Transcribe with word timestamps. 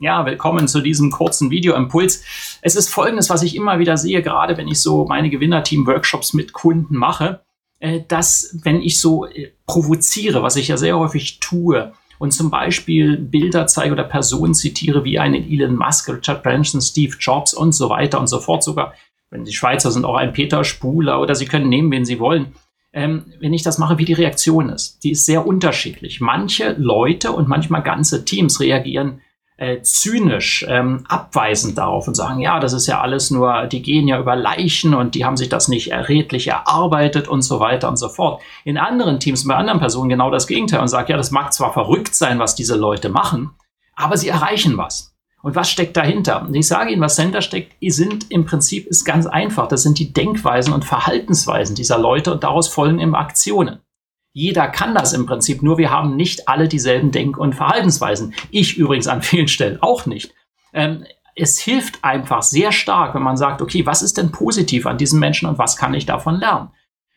Ja, 0.00 0.24
willkommen 0.24 0.68
zu 0.68 0.80
diesem 0.80 1.10
kurzen 1.10 1.50
Videoimpuls. 1.50 2.22
Es 2.62 2.76
ist 2.76 2.88
folgendes, 2.88 3.30
was 3.30 3.42
ich 3.42 3.56
immer 3.56 3.80
wieder 3.80 3.96
sehe, 3.96 4.22
gerade 4.22 4.56
wenn 4.56 4.68
ich 4.68 4.80
so 4.80 5.04
meine 5.06 5.28
Gewinnerteam-Workshops 5.28 6.34
mit 6.34 6.52
Kunden 6.52 6.94
mache, 6.94 7.40
äh, 7.80 8.02
dass 8.06 8.56
wenn 8.62 8.80
ich 8.80 9.00
so 9.00 9.26
äh, 9.26 9.50
provoziere, 9.66 10.40
was 10.44 10.54
ich 10.54 10.68
ja 10.68 10.76
sehr 10.76 10.96
häufig 10.96 11.40
tue, 11.40 11.92
und 12.20 12.32
zum 12.32 12.48
Beispiel 12.48 13.16
Bilder 13.16 13.66
zeige 13.66 13.92
oder 13.92 14.04
Personen 14.04 14.54
zitiere 14.54 15.04
wie 15.04 15.18
einen 15.18 15.50
Elon 15.50 15.76
Musk, 15.76 16.08
Richard 16.08 16.44
Branson, 16.44 16.80
Steve 16.80 17.16
Jobs 17.18 17.52
und 17.52 17.72
so 17.72 17.90
weiter 17.90 18.20
und 18.20 18.28
so 18.28 18.38
fort, 18.38 18.62
sogar 18.62 18.94
wenn 19.30 19.44
die 19.44 19.52
Schweizer 19.52 19.90
sind, 19.90 20.04
auch 20.04 20.16
ein 20.16 20.32
Peter 20.32 20.62
Spuler 20.62 21.20
oder 21.20 21.34
sie 21.34 21.46
können 21.46 21.68
nehmen, 21.68 21.90
wen 21.90 22.04
sie 22.04 22.20
wollen. 22.20 22.54
Ähm, 22.92 23.32
wenn 23.40 23.52
ich 23.52 23.62
das 23.62 23.78
mache, 23.78 23.98
wie 23.98 24.04
die 24.04 24.14
Reaktion 24.14 24.68
ist. 24.68 25.02
Die 25.04 25.10
ist 25.10 25.26
sehr 25.26 25.46
unterschiedlich. 25.46 26.20
Manche 26.20 26.74
Leute 26.78 27.32
und 27.32 27.48
manchmal 27.48 27.82
ganze 27.82 28.24
Teams 28.24 28.60
reagieren 28.60 29.20
äh, 29.58 29.82
zynisch 29.82 30.64
ähm, 30.68 31.04
abweisend 31.08 31.76
darauf 31.76 32.06
und 32.08 32.14
sagen, 32.14 32.40
ja, 32.40 32.60
das 32.60 32.72
ist 32.72 32.86
ja 32.86 33.00
alles 33.00 33.30
nur, 33.30 33.66
die 33.66 33.82
gehen 33.82 34.06
ja 34.06 34.18
über 34.18 34.36
Leichen 34.36 34.94
und 34.94 35.16
die 35.16 35.24
haben 35.24 35.36
sich 35.36 35.48
das 35.48 35.66
nicht 35.66 35.92
redlich 35.92 36.46
erarbeitet 36.46 37.26
und 37.28 37.42
so 37.42 37.58
weiter 37.60 37.88
und 37.88 37.96
so 37.96 38.08
fort. 38.08 38.40
In 38.64 38.78
anderen 38.78 39.18
Teams, 39.18 39.46
bei 39.46 39.56
anderen 39.56 39.80
Personen 39.80 40.08
genau 40.08 40.30
das 40.30 40.46
Gegenteil 40.46 40.80
und 40.80 40.88
sagt, 40.88 41.10
ja, 41.10 41.16
das 41.16 41.32
mag 41.32 41.52
zwar 41.52 41.72
verrückt 41.72 42.14
sein, 42.14 42.38
was 42.38 42.54
diese 42.54 42.76
Leute 42.76 43.08
machen, 43.08 43.50
aber 43.96 44.16
sie 44.16 44.28
erreichen 44.28 44.78
was. 44.78 45.14
Und 45.42 45.54
was 45.54 45.70
steckt 45.70 45.96
dahinter? 45.96 46.42
Und 46.42 46.54
ich 46.54 46.66
sage 46.66 46.92
Ihnen, 46.92 47.00
was 47.00 47.16
dahinter 47.16 47.42
steckt, 47.42 47.74
sind 47.80 48.30
im 48.30 48.44
Prinzip 48.44 48.86
ist 48.86 49.04
ganz 49.04 49.26
einfach. 49.26 49.68
Das 49.68 49.82
sind 49.82 49.98
die 49.98 50.12
Denkweisen 50.12 50.72
und 50.72 50.84
Verhaltensweisen 50.84 51.76
dieser 51.76 51.98
Leute 51.98 52.32
und 52.32 52.42
daraus 52.42 52.68
folgen 52.68 52.98
eben 52.98 53.14
Aktionen. 53.14 53.78
Jeder 54.38 54.68
kann 54.68 54.94
das 54.94 55.14
im 55.14 55.26
Prinzip, 55.26 55.64
nur 55.64 55.78
wir 55.78 55.90
haben 55.90 56.14
nicht 56.14 56.48
alle 56.48 56.68
dieselben 56.68 57.10
Denk- 57.10 57.38
und 57.38 57.56
Verhaltensweisen. 57.56 58.34
Ich 58.52 58.76
übrigens 58.76 59.08
an 59.08 59.20
vielen 59.30 59.48
Stellen 59.48 59.82
auch 59.82 60.06
nicht. 60.06 60.32
Ähm, 60.72 61.04
es 61.34 61.58
hilft 61.58 62.04
einfach 62.04 62.42
sehr 62.42 62.70
stark, 62.70 63.16
wenn 63.16 63.22
man 63.24 63.36
sagt, 63.36 63.60
okay, 63.60 63.84
was 63.84 64.00
ist 64.00 64.16
denn 64.16 64.30
positiv 64.30 64.86
an 64.86 64.96
diesen 64.96 65.18
Menschen 65.18 65.48
und 65.48 65.58
was 65.58 65.76
kann 65.76 65.92
ich 65.92 66.06
davon 66.06 66.36
lernen? 66.36 66.68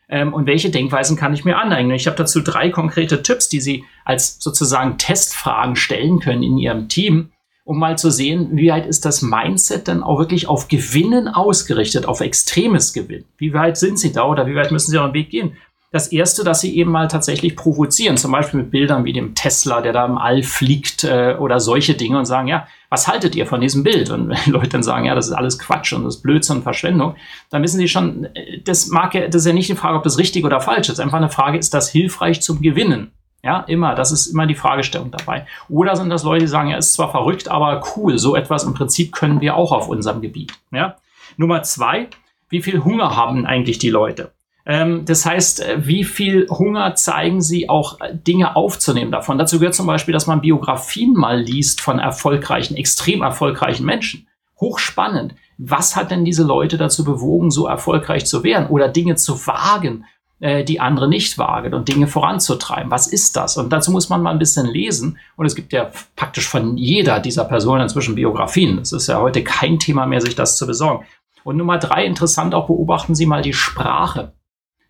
Ähm, 0.10 0.34
und 0.34 0.48
welche 0.48 0.72
Denkweisen 0.72 1.16
kann 1.16 1.36
ich 1.36 1.46
mir 1.46 1.60
aneignen? 1.60 1.96
Ich 1.96 2.08
habe 2.08 2.18
dazu 2.18 2.42
drei 2.42 2.72
konkrete 2.72 3.22
Tipps, 3.22 3.50
die 3.50 3.62
Sie 3.62 3.84
als 4.04 4.40
sozusagen 4.40 4.98
Testfragen 4.98 5.76
stellen 5.76 6.22
können 6.22 6.42
in 6.42 6.58
Ihrem 6.58 6.90
Team, 6.90 7.34
um 7.66 7.78
mal 7.78 8.00
zu 8.00 8.10
sehen, 8.10 8.50
wie 8.54 8.70
weit 8.70 8.88
ist 8.88 9.06
das 9.06 9.22
Mindset 9.22 9.88
dann 9.88 10.02
auch 10.02 10.18
wirklich 10.18 10.48
auf 10.48 10.70
Gewinnen 10.70 11.28
ausgerichtet, 11.28 12.08
auf 12.08 12.20
extremes 12.20 12.94
Gewinn? 12.94 13.26
Wie 13.38 13.54
weit 13.54 13.78
sind 13.78 14.00
Sie 14.00 14.12
da 14.12 14.26
oder 14.26 14.48
wie 14.48 14.56
weit 14.56 14.72
müssen 14.72 14.90
Sie 14.90 14.98
auf 14.98 15.12
den 15.12 15.14
Weg 15.14 15.30
gehen? 15.30 15.56
Das 15.94 16.08
erste, 16.08 16.46
dass 16.46 16.62
sie 16.62 16.78
eben 16.78 16.90
mal 16.90 17.10
tatsächlich 17.10 17.58
provozieren, 17.58 18.16
zum 18.16 18.32
Beispiel 18.32 18.62
mit 18.62 18.72
Bildern 18.72 19.04
wie 19.04 19.12
dem 19.12 19.36
Tesla, 19.36 19.82
der 19.82 19.92
da 19.92 20.06
im 20.06 20.18
All 20.18 20.42
fliegt 20.42 21.04
äh, 21.04 21.36
oder 21.38 21.60
solche 21.60 21.96
Dinge 21.96 22.18
und 22.18 22.24
sagen, 22.24 22.48
ja, 22.48 22.66
was 22.90 23.10
haltet 23.10 23.36
ihr 23.36 23.46
von 23.46 23.60
diesem 23.60 23.84
Bild? 23.84 24.10
Und 24.10 24.30
wenn 24.30 24.38
Leute 24.54 24.70
dann 24.70 24.84
sagen, 24.84 25.06
ja, 25.06 25.16
das 25.16 25.28
ist 25.28 25.34
alles 25.34 25.60
Quatsch 25.60 25.92
und 25.92 26.06
das 26.06 26.16
ist 26.16 26.22
Blödsinn 26.22 26.58
und 26.58 26.64
Verschwendung, 26.64 27.16
dann 27.50 27.62
wissen 27.62 27.78
sie 27.78 27.90
schon, 27.90 28.24
äh, 28.36 28.62
das 28.64 28.88
mag 28.88 29.14
ja, 29.16 29.28
das 29.28 29.42
ist 29.42 29.48
ja 29.48 29.54
nicht 29.54 29.68
die 29.68 29.76
Frage, 29.76 29.98
ob 29.98 30.04
das 30.04 30.18
richtig 30.18 30.46
oder 30.46 30.62
falsch 30.62 30.88
ist. 30.88 31.02
Einfach 31.02 31.18
eine 31.18 31.30
Frage, 31.30 31.58
ist 31.58 31.74
das 31.74 31.90
hilfreich 31.90 32.42
zum 32.42 32.62
Gewinnen? 32.62 33.12
Ja, 33.44 33.60
immer. 33.62 33.94
Das 33.94 34.14
ist 34.14 34.28
immer 34.28 34.48
die 34.48 34.56
Fragestellung 34.56 35.12
dabei. 35.12 35.46
Oder 35.68 35.98
sind 35.98 36.10
das 36.10 36.24
Leute, 36.24 36.46
die 36.46 36.48
sagen, 36.48 36.70
ja, 36.70 36.78
ist 36.78 36.94
zwar 36.94 37.12
verrückt, 37.12 37.50
aber 37.50 37.84
cool. 37.98 38.18
So 38.18 38.38
etwas 38.38 38.64
im 38.64 38.74
Prinzip 38.74 39.12
können 39.12 39.42
wir 39.42 39.58
auch 39.58 39.74
auf 39.74 39.90
unserem 39.90 40.22
Gebiet. 40.22 40.54
Ja. 40.72 40.96
Nummer 41.36 41.64
zwei, 41.64 42.08
wie 42.48 42.62
viel 42.62 42.84
Hunger 42.86 43.18
haben 43.18 43.46
eigentlich 43.46 43.78
die 43.78 43.90
Leute? 43.90 44.32
Ähm, 44.66 45.06
das 45.06 45.26
heißt, 45.26 45.62
äh, 45.62 45.88
wie 45.88 46.04
viel 46.04 46.48
Hunger 46.50 46.96
zeigen 46.96 47.42
sie 47.42 47.70
auch 47.70 48.00
äh, 48.00 48.16
Dinge 48.16 48.56
aufzunehmen 48.56 49.12
davon? 49.12 49.38
Dazu 49.38 49.60
gehört 49.60 49.76
zum 49.76 49.88
Beispiel, 49.88 50.14
dass 50.14 50.28
man 50.28 50.42
Biografien 50.42 51.14
mal 51.14 51.40
liest 51.40 51.82
von 51.82 52.00
erfolgreichen, 52.00 52.76
extrem 52.76 53.22
erfolgreichen 53.22 53.86
Menschen. 53.86 54.28
Hochspannend. 54.60 55.34
Was 55.58 55.96
hat 55.96 56.12
denn 56.12 56.26
diese 56.26 56.44
Leute 56.44 56.78
dazu 56.78 57.04
bewogen, 57.04 57.50
so 57.50 57.66
erfolgreich 57.66 58.26
zu 58.26 58.44
werden 58.44 58.68
oder 58.68 58.88
Dinge 58.88 59.16
zu 59.16 59.48
wagen, 59.48 60.06
äh, 60.40 60.64
die 60.64 60.80
andere 60.80 61.10
nicht 61.10 61.40
wagen 61.40 61.74
und 61.74 61.88
Dinge 61.88 62.06
voranzutreiben? 62.06 62.92
Was 62.92 63.08
ist 63.08 63.36
das? 63.36 63.58
Und 63.58 63.74
dazu 63.74 63.92
muss 63.92 64.10
man 64.10 64.22
mal 64.22 64.32
ein 64.32 64.40
bisschen 64.40 64.68
lesen. 64.68 65.18
Und 65.38 65.48
es 65.48 65.56
gibt 65.56 65.74
ja 65.74 65.90
praktisch 66.16 66.48
von 66.48 66.78
jeder 66.78 67.20
dieser 67.20 67.46
Personen 67.46 67.82
inzwischen 67.82 68.14
Biografien. 68.14 68.78
Es 68.78 68.92
ist 68.92 69.08
ja 69.08 69.20
heute 69.20 69.44
kein 69.44 69.80
Thema 69.80 70.06
mehr, 70.06 70.22
sich 70.22 70.36
das 70.36 70.58
zu 70.58 70.68
besorgen. 70.68 71.06
Und 71.44 71.58
Nummer 71.58 71.80
drei, 71.80 72.06
interessant 72.06 72.54
auch 72.54 72.68
beobachten 72.68 73.16
Sie 73.16 73.26
mal 73.26 73.42
die 73.42 73.54
Sprache. 73.54 74.34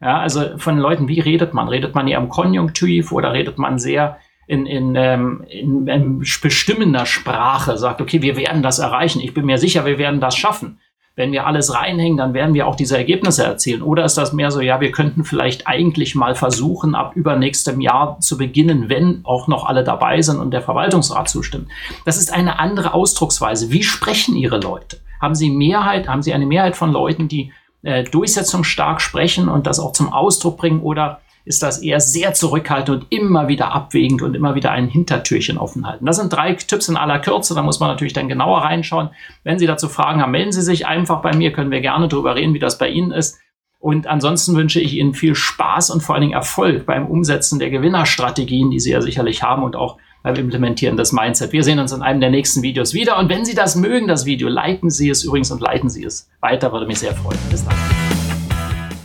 Ja, 0.01 0.19
also 0.19 0.57
von 0.57 0.79
Leuten, 0.79 1.07
wie 1.07 1.19
redet 1.19 1.53
man? 1.53 1.67
Redet 1.67 1.93
man 1.93 2.07
eher 2.07 2.17
im 2.17 2.29
Konjunktiv 2.29 3.11
oder 3.11 3.33
redet 3.33 3.59
man 3.59 3.77
sehr 3.77 4.17
in, 4.47 4.65
in, 4.65 4.95
ähm, 4.95 5.45
in, 5.47 5.87
in 5.87 6.19
bestimmender 6.19 7.05
Sprache? 7.05 7.77
Sagt, 7.77 8.01
okay, 8.01 8.21
wir 8.23 8.35
werden 8.35 8.63
das 8.63 8.79
erreichen. 8.79 9.21
Ich 9.21 9.35
bin 9.35 9.45
mir 9.45 9.59
sicher, 9.59 9.85
wir 9.85 9.99
werden 9.99 10.19
das 10.19 10.35
schaffen. 10.35 10.79
Wenn 11.15 11.33
wir 11.33 11.45
alles 11.45 11.75
reinhängen, 11.75 12.17
dann 12.17 12.33
werden 12.33 12.55
wir 12.55 12.65
auch 12.65 12.75
diese 12.75 12.97
Ergebnisse 12.97 13.43
erzielen. 13.43 13.83
Oder 13.83 14.05
ist 14.05 14.17
das 14.17 14.33
mehr 14.33 14.49
so, 14.49 14.61
ja, 14.61 14.79
wir 14.79 14.91
könnten 14.91 15.23
vielleicht 15.23 15.67
eigentlich 15.67 16.15
mal 16.15 16.35
versuchen, 16.35 16.95
ab 16.95 17.15
übernächstem 17.15 17.79
Jahr 17.81 18.19
zu 18.21 18.37
beginnen, 18.37 18.89
wenn 18.89 19.19
auch 19.23 19.47
noch 19.47 19.65
alle 19.65 19.83
dabei 19.83 20.21
sind 20.21 20.39
und 20.39 20.51
der 20.51 20.61
Verwaltungsrat 20.61 21.29
zustimmt. 21.29 21.67
Das 22.05 22.17
ist 22.17 22.33
eine 22.33 22.59
andere 22.59 22.93
Ausdrucksweise. 22.95 23.71
Wie 23.71 23.83
sprechen 23.83 24.35
Ihre 24.35 24.59
Leute? 24.59 24.99
Haben 25.19 25.35
Sie 25.35 25.51
Mehrheit, 25.51 26.07
haben 26.07 26.23
Sie 26.23 26.33
eine 26.33 26.47
Mehrheit 26.47 26.75
von 26.75 26.91
Leuten, 26.91 27.27
die 27.27 27.51
äh, 27.83 28.03
durchsetzungsstark 28.03 29.01
sprechen 29.01 29.49
und 29.49 29.67
das 29.67 29.79
auch 29.79 29.93
zum 29.93 30.13
Ausdruck 30.13 30.57
bringen 30.57 30.81
oder 30.81 31.21
ist 31.43 31.63
das 31.63 31.79
eher 31.79 31.99
sehr 31.99 32.33
zurückhaltend 32.33 32.89
und 32.89 33.11
immer 33.11 33.47
wieder 33.47 33.71
abwägend 33.73 34.21
und 34.21 34.35
immer 34.35 34.53
wieder 34.53 34.71
ein 34.71 34.87
Hintertürchen 34.87 35.57
offen 35.57 35.87
halten. 35.87 36.05
Das 36.05 36.17
sind 36.17 36.31
drei 36.31 36.53
Tipps 36.53 36.87
in 36.87 36.97
aller 36.97 37.19
Kürze, 37.19 37.55
da 37.55 37.63
muss 37.63 37.79
man 37.79 37.89
natürlich 37.89 38.13
dann 38.13 38.29
genauer 38.29 38.59
reinschauen. 38.59 39.09
Wenn 39.43 39.57
Sie 39.57 39.65
dazu 39.65 39.89
Fragen 39.89 40.21
haben, 40.21 40.31
melden 40.31 40.51
Sie 40.51 40.61
sich 40.61 40.85
einfach 40.85 41.21
bei 41.21 41.35
mir, 41.35 41.51
können 41.51 41.71
wir 41.71 41.81
gerne 41.81 42.07
darüber 42.07 42.35
reden, 42.35 42.53
wie 42.53 42.59
das 42.59 42.77
bei 42.77 42.89
Ihnen 42.89 43.11
ist. 43.11 43.39
Und 43.79 44.05
ansonsten 44.05 44.55
wünsche 44.55 44.79
ich 44.79 44.93
Ihnen 44.93 45.15
viel 45.15 45.33
Spaß 45.33 45.89
und 45.89 46.01
vor 46.01 46.13
allen 46.13 46.21
Dingen 46.21 46.33
Erfolg 46.33 46.85
beim 46.85 47.07
Umsetzen 47.07 47.57
der 47.57 47.71
Gewinnerstrategien, 47.71 48.69
die 48.69 48.79
Sie 48.79 48.91
ja 48.91 49.01
sicherlich 49.01 49.41
haben 49.41 49.63
und 49.63 49.75
auch 49.75 49.97
beim 50.23 50.35
Implementieren 50.35 50.97
des 50.97 51.11
Mindset. 51.11 51.51
Wir 51.51 51.63
sehen 51.63 51.79
uns 51.79 51.91
in 51.91 52.01
einem 52.01 52.19
der 52.19 52.29
nächsten 52.29 52.61
Videos 52.61 52.93
wieder. 52.93 53.17
Und 53.17 53.29
wenn 53.29 53.45
Sie 53.45 53.55
das 53.55 53.75
mögen, 53.75 54.07
das 54.07 54.25
Video, 54.25 54.47
liken 54.47 54.89
Sie 54.89 55.09
es 55.09 55.23
übrigens 55.23 55.51
und 55.51 55.61
leiten 55.61 55.89
Sie 55.89 56.03
es 56.03 56.29
weiter, 56.39 56.71
würde 56.71 56.85
mich 56.85 56.99
sehr 56.99 57.13
freuen. 57.13 57.39
Bis 57.49 57.65
dann. 57.65 57.75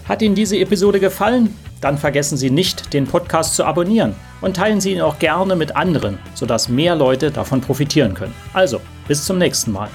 Hat 0.09 0.23
Ihnen 0.23 0.35
diese 0.35 0.59
Episode 0.59 1.01
gefallen? 1.01 1.55
Dann 1.81 1.99
vergessen 1.99 2.37
Sie 2.37 2.51
nicht, 2.51 2.93
den 2.95 3.07
Podcast 3.07 3.55
zu 3.55 3.65
abonnieren 3.65 4.15
und 4.41 4.57
teilen 4.57 4.81
Sie 4.81 4.93
ihn 4.93 5.01
auch 5.01 5.19
gerne 5.19 5.57
mit 5.57 5.77
anderen, 5.77 6.19
sodass 6.35 6.69
mehr 6.69 6.95
Leute 6.95 7.31
davon 7.31 7.61
profitieren 7.61 8.15
können. 8.15 8.35
Also, 8.53 8.81
bis 9.09 9.25
zum 9.25 9.39
nächsten 9.39 9.73
Mal. 9.73 9.89